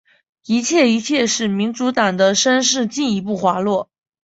[0.47, 3.91] 一切一切使民主党的声势进一步滑落。